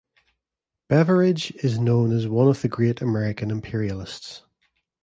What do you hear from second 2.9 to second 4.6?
American imperialists.